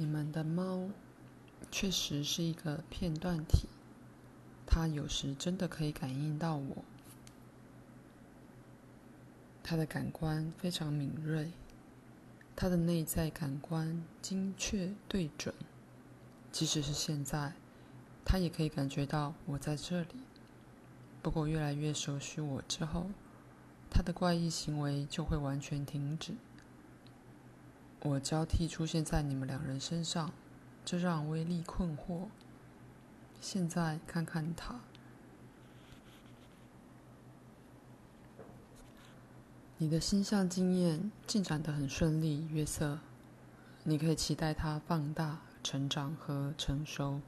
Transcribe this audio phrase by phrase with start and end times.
[0.00, 0.88] 你们的猫
[1.70, 3.68] 确实是一个片段体，
[4.66, 6.78] 它有时真的可以感应到我。
[9.62, 11.50] 它的感官非常敏锐，
[12.56, 15.54] 它的内在感官精确对准，
[16.50, 17.52] 即使是现在，
[18.24, 20.14] 它也可以感觉到我在这里。
[21.20, 23.10] 不过越来越熟悉我之后，
[23.90, 26.32] 它的怪异行为就会完全停止。
[28.02, 30.32] 我交替出现在你们两人身上，
[30.84, 32.28] 这让威力困惑。
[33.40, 34.80] 现在看看他。
[39.78, 42.98] 你的星象经验进展得很顺利，约瑟。
[43.82, 47.20] 你可以期待它放大、成长和成熟，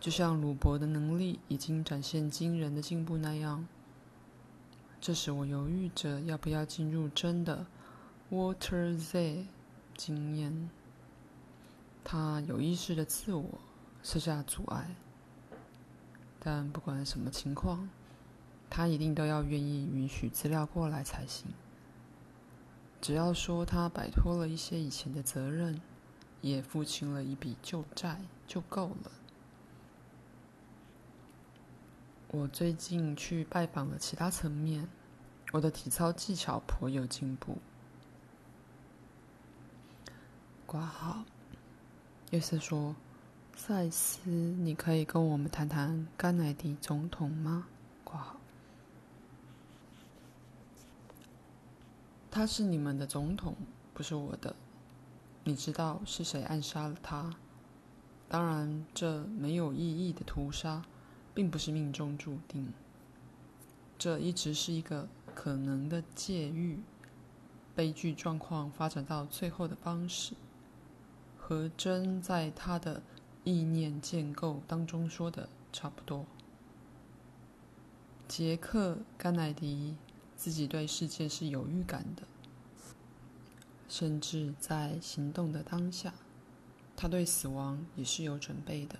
[0.00, 3.66] 就像鲁伯的能力已经展现惊人的进步那样。
[5.00, 7.66] 这时我犹豫着要不要进入真的
[8.30, 9.46] Water Z
[9.96, 10.70] 经验。
[12.04, 13.58] 他有意识的自我
[14.02, 14.94] 设下阻碍，
[16.38, 17.88] 但不管什么情况。
[18.68, 21.46] 他一定都要愿意允许资料过来才行。
[23.00, 25.80] 只要说他摆脱了一些以前的责任，
[26.40, 29.12] 也付清了一笔旧债就够了。
[32.28, 34.88] 我最近去拜访了其他层面，
[35.52, 37.58] 我的体操技巧颇有进步。
[40.66, 41.24] 挂号，
[42.32, 42.96] 约瑟说
[43.54, 47.68] ：“赛斯，你可以跟我们谈谈甘乃迪总统吗？”
[48.02, 48.36] 挂号。
[52.30, 53.54] 他是你们的总统，
[53.94, 54.56] 不是我的。
[55.44, 57.36] 你知道是谁暗杀了他？
[58.28, 60.82] 当然，这没有意义的屠杀，
[61.32, 62.72] 并不是命中注定。
[63.96, 66.80] 这一直是一个可能的界域。
[67.76, 70.34] 悲剧状况发展到最后的方式，
[71.48, 73.00] 和真在他的
[73.44, 76.26] 意念建构当中说的差不多。
[78.26, 79.94] 杰克·甘乃迪。
[80.36, 82.22] 自己对世界是有预感的，
[83.88, 86.12] 甚至在行动的当下，
[86.94, 88.98] 他对死亡也是有准备的。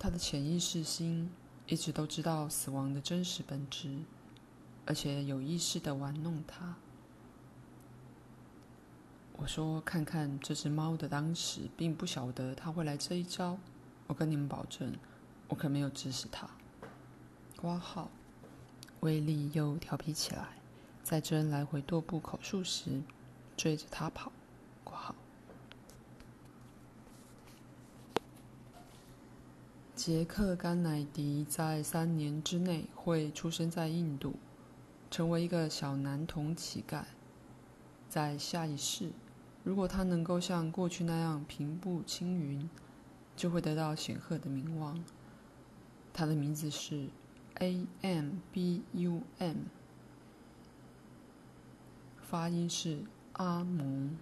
[0.00, 1.30] 他的潜意识心
[1.68, 3.98] 一直都知道死亡的真实本质，
[4.84, 6.74] 而且有意识地玩弄它。
[9.42, 13.58] 我说：“看看这只猫的当时，并不晓得它会来这一招。
[14.06, 14.94] 我跟你们保证，
[15.48, 16.46] 我可没有指使它。”
[17.56, 18.10] 括号。
[19.00, 20.46] 威力又调皮起来，
[21.02, 23.00] 在珍来回踱步口述时，
[23.56, 24.30] 追着他跑。
[24.84, 25.14] 括号。
[29.94, 34.34] 杰克·甘乃迪在三年之内会出生在印度，
[35.10, 37.04] 成为一个小男童乞丐。
[38.06, 39.12] 在下一世，
[39.62, 42.68] 如果他能够像过去那样平步青云，
[43.36, 45.02] 就会得到显赫的名望。
[46.12, 47.08] 他的名字是。
[47.56, 49.56] A M B U M，
[52.22, 53.02] 发音是
[53.34, 54.16] 阿蒙。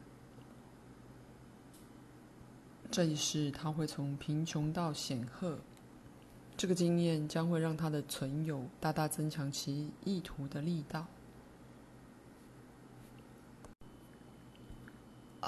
[2.90, 5.58] 这一世他会从贫穷到显赫，
[6.56, 11.06] 这个经验将会让他的存有大大增强其意图的力道。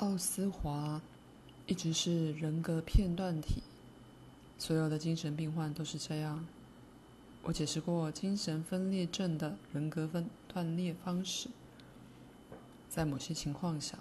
[0.00, 0.99] 奥斯华
[1.66, 3.62] 一直是人格片段体，
[4.56, 6.47] 所有的精神病患都是这样。
[7.43, 11.50] 我解释过精神分裂症的人格分断裂方式，
[12.89, 13.99] 在某些情况下，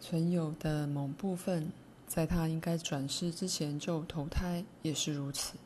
[0.00, 1.70] 存有的某部分
[2.06, 5.58] 在他应该转世之前就投胎，也是如此。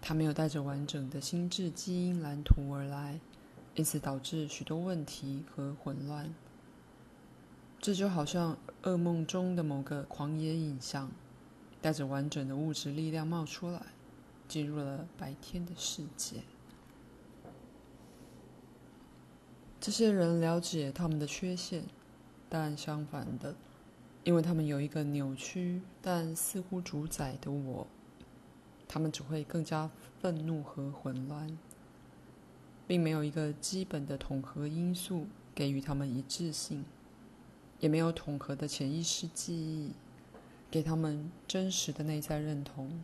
[0.00, 3.18] 他没有带着完整的心智基因蓝图而来，
[3.74, 6.32] 因此导致许多问题和混乱。
[7.80, 11.10] 这就好像噩梦中的某个狂野影像，
[11.80, 13.82] 带着完整的物质力量冒出来。
[14.48, 16.36] 进入了白天的世界。
[19.80, 21.82] 这些人了解他们的缺陷，
[22.48, 23.56] 但相反的，
[24.22, 27.88] 因为他们有一个扭曲但似乎主宰的我，
[28.86, 29.90] 他们只会更加
[30.20, 31.58] 愤怒和混乱，
[32.86, 35.26] 并没有一个基本的统合因素
[35.56, 36.84] 给予他们一致性，
[37.80, 39.92] 也没有统合的潜意识记忆
[40.70, 43.00] 给他们真实的内在认同。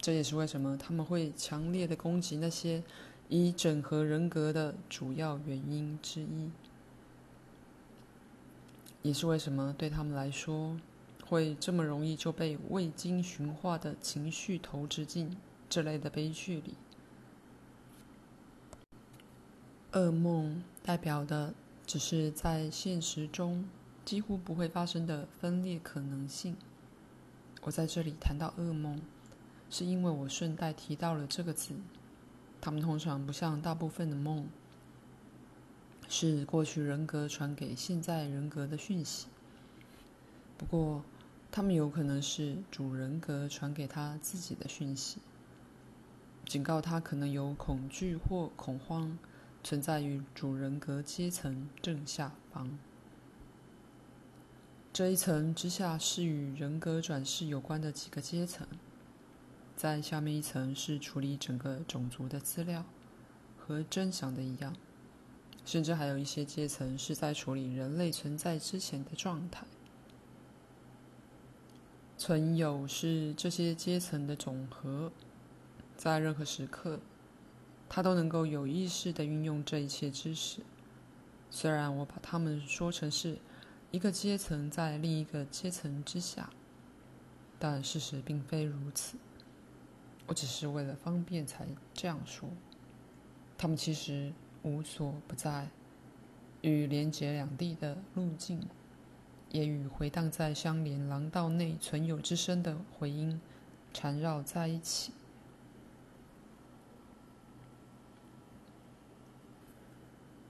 [0.00, 2.82] 这也是为什么他们会强烈的攻击那些
[3.28, 6.50] 已整合人格的主要原因之一，
[9.02, 10.78] 也是为什么对他们来说
[11.26, 15.36] 会这么容易就被未经驯化的情绪投掷进
[15.68, 16.74] 这类的悲剧里。
[19.92, 21.52] 噩梦代表的
[21.88, 23.66] 只是在现实中
[24.04, 26.54] 几乎不会发生的分裂可能性。
[27.62, 29.00] 我在这里谈到噩梦，
[29.70, 31.72] 是因为我顺带提到了这个字。
[32.60, 34.46] 他们通常不像大部分的梦，
[36.10, 39.28] 是过去人格传给现在人格的讯息。
[40.58, 41.02] 不过，
[41.50, 45.20] 他们有可能是主人格传给他自己的讯息，
[46.44, 49.16] 警告他可能有恐惧或恐慌
[49.62, 52.78] 存在于主人格阶层正下方。
[54.92, 58.66] 这一层之下是与人格转世有关的几个阶层。
[59.76, 62.84] 在下面一层是处理整个种族的资料，
[63.56, 64.74] 和真相的一样，
[65.64, 69.64] 甚至还有一些阶层是在处理人类存在之前的状态。
[72.16, 75.12] 存有是这些阶层的总和，
[75.96, 76.98] 在任何时刻，
[77.88, 80.60] 他都能够有意识地运用这一切知识。
[81.50, 83.38] 虽然我把他们说成是
[83.90, 86.50] 一个阶层在另一个阶层之下，
[87.58, 89.16] 但事实并非如此。
[90.26, 92.50] 我只是为了方便才这样说。
[93.56, 94.32] 他们其实
[94.62, 95.68] 无所不在，
[96.60, 98.60] 与连接两地的路径，
[99.50, 103.40] 也与回荡在相连廊道内存有之声的回音
[103.94, 105.12] 缠绕在一起。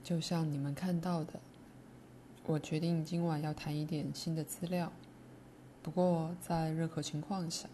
[0.09, 1.39] 就像你们看到的，
[2.47, 4.91] 我决定今晚要谈一点新的资料。
[5.83, 7.69] 不过，在任何情况下，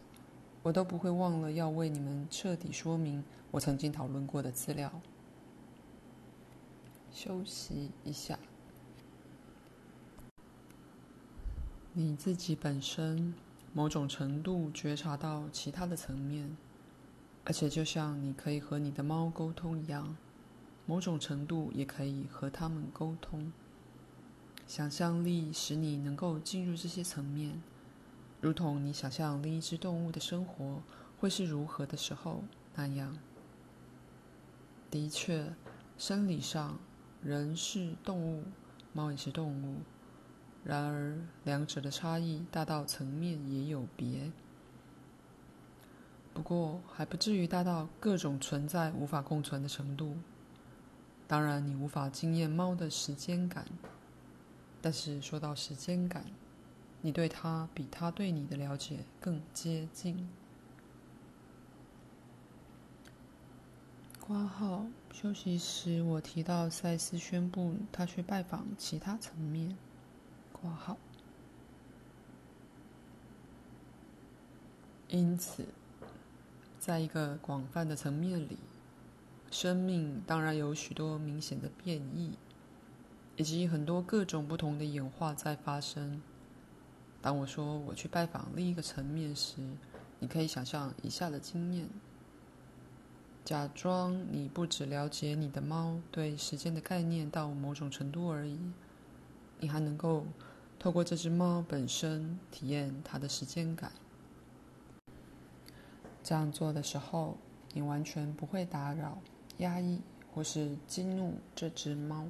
[0.61, 4.91] 我都不会忘了要为你们彻底说明我曾经讨论过的资料。
[7.09, 8.37] 休息一下。
[11.93, 13.33] 你自己本身
[13.71, 16.57] 某种程度觉察到其他的层面，
[17.45, 20.17] 而且就像你可以和你的猫沟通一样，
[20.85, 23.51] 某种程度也可以和它们沟通。
[24.67, 27.61] 想象力使你能够进入这些层面。
[28.41, 30.81] 如同你想象另一只动物的生活
[31.19, 32.43] 会是如何的时候
[32.75, 33.17] 那样。
[34.91, 35.53] 的确，
[35.97, 36.77] 生理上，
[37.23, 38.43] 人是动物，
[38.93, 39.77] 猫也是动物。
[40.63, 44.31] 然而，两者的差异大到层面也有别。
[46.33, 50.17] 不过，还不至于大到各种存在无法共存的程度。
[51.27, 53.65] 当然，你无法惊艳猫的时间感。
[54.81, 56.25] 但是，说到时间感，
[57.01, 60.29] 你对它比它对你的了解更接近。
[64.19, 69.75] 括号休息时，我提到赛斯宣布他去拜访其他层面。
[70.51, 70.97] 括号。
[75.07, 75.65] 因此，
[76.79, 78.57] 在一个广泛的层面里，
[79.55, 82.37] 生命当然有许多明显的变异，
[83.37, 86.21] 以及很多各种不同的演化在发生。
[87.21, 89.61] 当我说我去拜访另一个层面时，
[90.19, 91.87] 你可以想象以下的经验：
[93.45, 98.59] 假装你不只了解你的猫对时间的概念到某种程度而已，
[99.61, 100.25] 你还能够
[100.77, 103.93] 透过这只猫本身体验它的时间感。
[106.21, 107.37] 这样做的时候，
[107.71, 109.17] 你完全不会打扰、
[109.57, 110.01] 压抑
[110.33, 112.27] 或是激怒这只猫，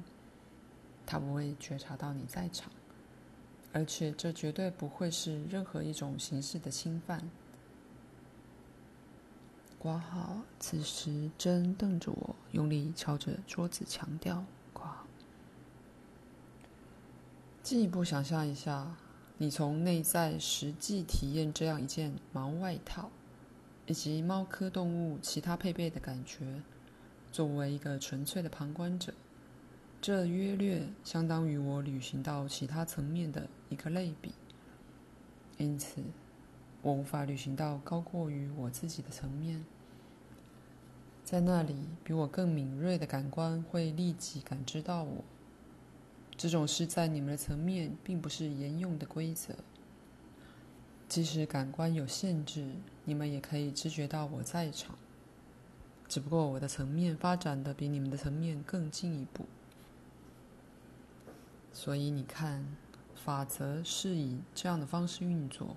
[1.04, 2.70] 它不会觉察到你在场。
[3.72, 7.28] 而且这绝对不会是任何一种形式的侵犯。
[9.78, 14.44] 括号，此时真瞪着我，用力敲着桌子，强调。
[14.72, 15.06] 括号，
[17.62, 18.96] 进一步想象一下，
[19.36, 23.10] 你从内在实际体验这样一件毛外套，
[23.84, 26.62] 以及猫科动物其他配备的感觉，
[27.36, 29.12] 作为一个纯粹的旁观者。
[30.00, 34.32] 这约略相当于我旅行到其他层面的一个类比，
[35.58, 36.00] 因此，
[36.80, 39.62] 我无法旅行到高过于我自己的层面。
[41.26, 45.22] 在那里，比我更敏锐的感官会立即感知到我。
[46.38, 49.54] 这种事在你们的层面并不是沿用的规则。
[51.06, 52.66] 即使感官有限制，
[53.04, 54.96] 你们也可以知觉到我在场。
[56.08, 59.46] 只不过我的层面发展的比你们的层面更进一步。
[61.72, 62.64] 所以你看，
[63.14, 65.76] 法则是以这样的方式运作，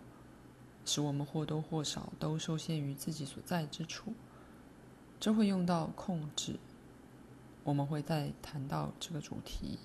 [0.86, 4.14] 使我们或多或少都受限于自己所在之处。
[5.20, 6.58] 这会用到控制，
[7.66, 9.78] 我们会再谈到这个主题，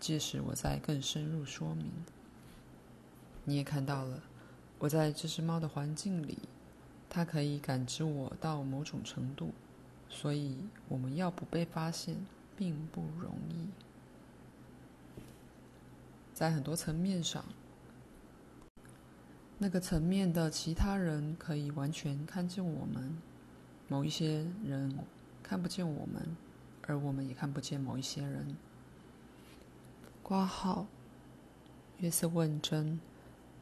[0.00, 1.92] 届时我再更深入说明。
[3.44, 4.22] 你也看到了，
[4.78, 6.38] 我在这只猫的环境里，
[7.10, 9.52] 它可以感知我到某种程度，
[10.08, 10.56] 所以
[10.88, 12.16] 我们要不被发现
[12.56, 13.68] 并不容易。
[16.34, 17.44] 在很多层面上，
[19.58, 23.18] 那个层面的其他人可以完全看见我们，
[23.88, 24.96] 某一些人
[25.42, 26.36] 看不见我们，
[26.86, 28.56] 而我们也看不见某一些人。
[30.22, 30.86] 括号，
[31.98, 33.00] 约瑟问珍：“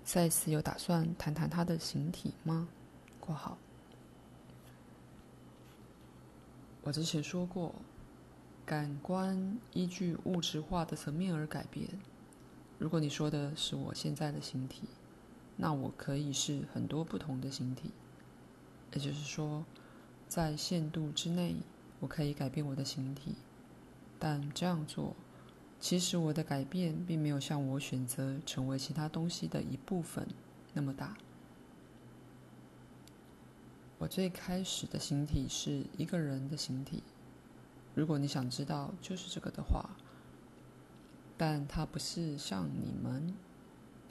[0.05, 2.69] 赛斯有打算谈谈他的形体吗？”
[3.19, 3.57] 括号。
[6.87, 7.75] 我之前说过，
[8.65, 11.85] 感官依据物质化的层面而改变。
[12.79, 14.85] 如果你说的是我现在的形体，
[15.57, 17.91] 那我可以是很多不同的形体。
[18.93, 19.65] 也就是说，
[20.29, 21.57] 在限度之内，
[21.99, 23.35] 我可以改变我的形体。
[24.21, 25.17] 但这样做，
[25.81, 30.25] 其实我的改变并没有像我选择成为其他东西的一部分
[30.73, 31.17] 那么大。
[33.99, 37.03] 我最开始的形体是一个人的形体，
[37.95, 39.89] 如果你想知道就是这个的话，
[41.39, 43.35] 但它不是像你们，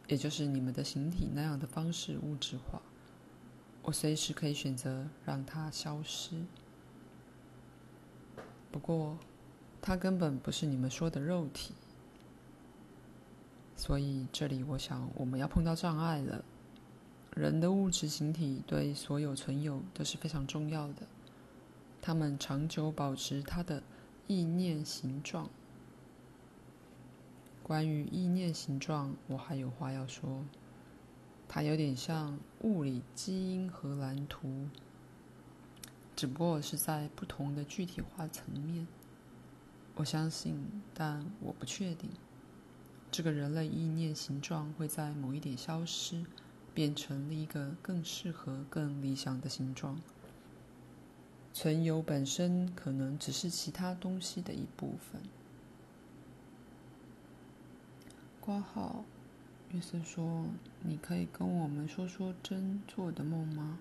[0.08, 2.82] 也就是你们的形体那样的方式物质化。
[3.84, 6.44] 我随时可以选择让它消失。
[8.72, 9.20] 不过，
[9.80, 11.75] 它根本不是你们说的肉体，
[13.75, 16.44] 所以这里我想我们要碰到障碍了。
[17.36, 21.06] 人的物质形体对所有存有都是非常重要的，
[22.01, 23.84] 它们长久保持它的
[24.25, 25.50] 意念形状。
[27.62, 30.46] 关于意念形状，我还有话要说，
[31.50, 34.70] 它有点像物理基因和蓝图，
[36.15, 38.88] 只不过是在不同的具体化层面。
[39.96, 42.10] 我相信，但我不确定，
[43.12, 46.24] 这个人类意念形状会在某一点消失。
[46.75, 50.00] 变成了一个更适合、更理想的形状。
[51.53, 55.22] 存有本身可能只是其他东西的一部分。
[58.41, 59.05] 括号，
[59.72, 60.48] 约瑟说
[60.84, 63.79] ：“你可以跟我们说说真做的梦吗？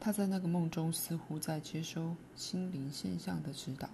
[0.00, 3.88] 他在那个梦中似乎在接收心灵现象的指导。”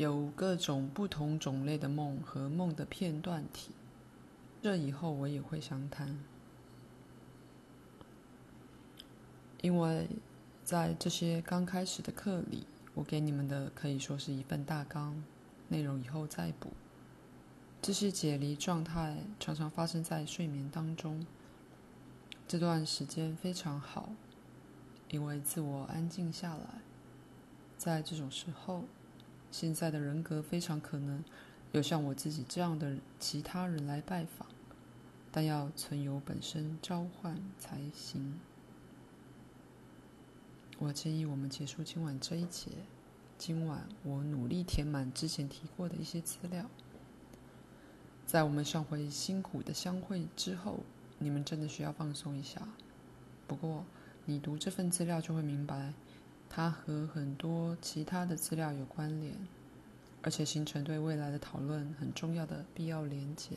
[0.00, 3.72] 有各种不同种类的梦和梦的片段体，
[4.62, 6.18] 这以后我也会详谈。
[9.60, 10.08] 因为
[10.64, 15.22] 在这些刚开始的课里，我给你们的可以说是一份大纲，
[15.68, 16.70] 内容以后再补。
[17.82, 21.26] 这些解离状态常常发生在睡眠当中，
[22.48, 24.08] 这段时间非常好，
[25.10, 26.80] 因为自我安静下来，
[27.76, 28.84] 在这种时候。
[29.50, 31.24] 现在的人格非常可能
[31.72, 34.46] 有像我自己这样的其他人来拜访，
[35.30, 38.38] 但要存有本身召唤才行。
[40.78, 42.70] 我建议我们结束今晚这一节。
[43.36, 46.66] 今晚我努力填满之前提过的一些资料。
[48.26, 50.80] 在我们上回辛苦的相会之后，
[51.18, 52.60] 你们真的需要放松一下。
[53.46, 53.84] 不过，
[54.26, 55.94] 你读这份资料就会明白。
[56.52, 59.34] 它和很多其他的资料有关联，
[60.20, 63.56] 而且形成对未来的讨论很重要的必要连结。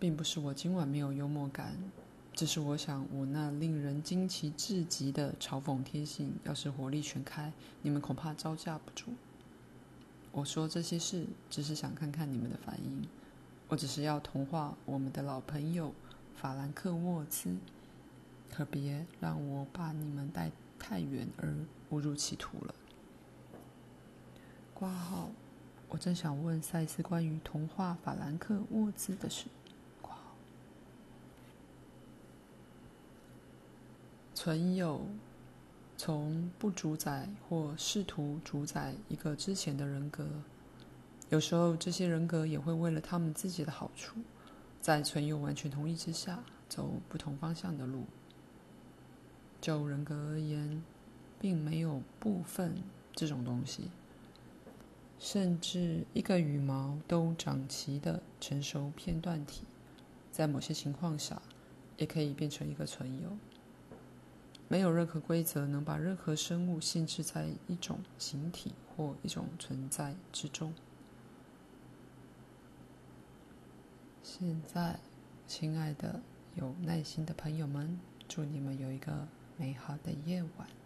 [0.00, 1.76] 并不是我今晚没有幽默感，
[2.32, 9.12] 只是我想我那令人惊奇至极的嘲讽天性，要是火力全开，你们恐怕招架不住。
[10.32, 13.06] 我说这些事，只是想看看你们的反应。
[13.68, 15.92] 我只是要同化我们的老朋友
[16.34, 17.56] 法兰克沃兹。
[18.50, 21.54] 可别让我把你们带太远而
[21.90, 22.74] 误入歧途了。
[24.74, 25.30] 挂号，
[25.88, 29.46] 我正想问赛斯关于童话法兰克沃兹的事。
[30.00, 30.34] 括号，
[34.34, 35.06] 存有
[35.96, 40.26] 从不主宰或试图主宰一个之前的人格，
[41.28, 44.20] 有时候这些人格也会为了他们自己的好处，
[44.80, 46.38] 在存有完全同意之下，
[46.68, 48.04] 走不同方向的路。
[49.60, 50.82] 就人格而言，
[51.40, 52.76] 并没有部分
[53.12, 53.90] 这种东西，
[55.18, 59.64] 甚至一个羽毛都长齐的成熟片段体，
[60.30, 61.42] 在某些情况下，
[61.96, 63.36] 也可以变成一个存有。
[64.68, 70.74] 没有任何规则能把任何生物限制在一种形体或一种存在之中。
[74.22, 75.00] 现在，
[75.46, 76.20] 亲爱的、
[76.54, 77.98] 有耐心的朋友们，
[78.28, 79.26] 祝你们有一个
[79.58, 80.77] 美好的夜晚。